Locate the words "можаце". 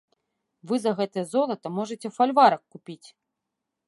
1.77-2.07